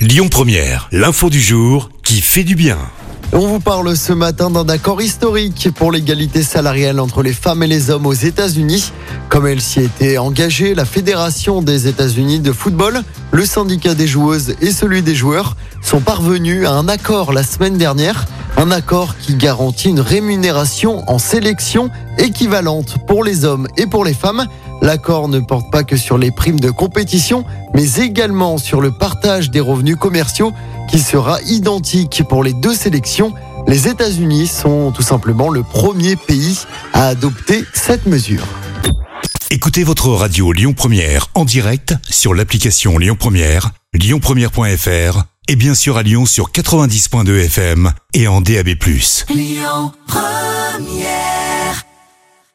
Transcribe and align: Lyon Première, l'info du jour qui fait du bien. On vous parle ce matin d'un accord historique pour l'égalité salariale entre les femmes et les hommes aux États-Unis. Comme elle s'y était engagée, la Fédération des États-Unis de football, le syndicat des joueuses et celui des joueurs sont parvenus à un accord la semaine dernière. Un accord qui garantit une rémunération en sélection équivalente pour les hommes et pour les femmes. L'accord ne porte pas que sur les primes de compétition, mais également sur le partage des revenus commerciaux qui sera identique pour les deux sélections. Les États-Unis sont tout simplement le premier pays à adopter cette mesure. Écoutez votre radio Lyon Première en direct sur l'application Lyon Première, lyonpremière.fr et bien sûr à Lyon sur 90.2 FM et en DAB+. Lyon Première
Lyon 0.00 0.28
Première, 0.30 0.88
l'info 0.92 1.28
du 1.28 1.42
jour 1.42 1.90
qui 2.02 2.22
fait 2.22 2.42
du 2.42 2.54
bien. 2.54 2.78
On 3.34 3.46
vous 3.46 3.60
parle 3.60 3.94
ce 3.94 4.14
matin 4.14 4.48
d'un 4.48 4.66
accord 4.70 5.02
historique 5.02 5.68
pour 5.74 5.92
l'égalité 5.92 6.42
salariale 6.42 6.98
entre 7.00 7.22
les 7.22 7.34
femmes 7.34 7.62
et 7.62 7.66
les 7.66 7.90
hommes 7.90 8.06
aux 8.06 8.14
États-Unis. 8.14 8.92
Comme 9.28 9.46
elle 9.46 9.60
s'y 9.60 9.80
était 9.80 10.16
engagée, 10.16 10.74
la 10.74 10.86
Fédération 10.86 11.60
des 11.60 11.86
États-Unis 11.86 12.40
de 12.40 12.50
football, 12.50 13.02
le 13.30 13.44
syndicat 13.44 13.94
des 13.94 14.06
joueuses 14.06 14.54
et 14.62 14.70
celui 14.70 15.02
des 15.02 15.14
joueurs 15.14 15.54
sont 15.82 16.00
parvenus 16.00 16.66
à 16.66 16.72
un 16.72 16.88
accord 16.88 17.34
la 17.34 17.42
semaine 17.42 17.76
dernière. 17.76 18.24
Un 18.56 18.70
accord 18.70 19.18
qui 19.18 19.34
garantit 19.34 19.90
une 19.90 20.00
rémunération 20.00 21.04
en 21.10 21.18
sélection 21.18 21.90
équivalente 22.16 22.96
pour 23.06 23.22
les 23.22 23.44
hommes 23.44 23.68
et 23.76 23.86
pour 23.86 24.06
les 24.06 24.14
femmes. 24.14 24.46
L'accord 24.82 25.28
ne 25.28 25.40
porte 25.40 25.70
pas 25.70 25.84
que 25.84 25.96
sur 25.96 26.16
les 26.16 26.30
primes 26.30 26.60
de 26.60 26.70
compétition, 26.70 27.44
mais 27.74 27.94
également 27.96 28.58
sur 28.58 28.80
le 28.80 28.90
partage 28.90 29.50
des 29.50 29.60
revenus 29.60 29.96
commerciaux 29.96 30.52
qui 30.88 30.98
sera 30.98 31.40
identique 31.42 32.22
pour 32.28 32.42
les 32.42 32.54
deux 32.54 32.74
sélections. 32.74 33.34
Les 33.66 33.88
États-Unis 33.88 34.46
sont 34.46 34.90
tout 34.92 35.02
simplement 35.02 35.50
le 35.50 35.62
premier 35.62 36.16
pays 36.16 36.58
à 36.94 37.08
adopter 37.08 37.64
cette 37.74 38.06
mesure. 38.06 38.46
Écoutez 39.50 39.84
votre 39.84 40.08
radio 40.08 40.52
Lyon 40.52 40.72
Première 40.72 41.26
en 41.34 41.44
direct 41.44 41.94
sur 42.08 42.34
l'application 42.34 42.98
Lyon 42.98 43.16
Première, 43.18 43.70
lyonpremière.fr 43.92 45.24
et 45.48 45.56
bien 45.56 45.74
sûr 45.74 45.96
à 45.96 46.02
Lyon 46.02 46.24
sur 46.24 46.52
90.2 46.52 47.44
FM 47.46 47.92
et 48.14 48.28
en 48.28 48.40
DAB+. 48.40 48.68
Lyon 49.28 49.92
Première 50.06 51.19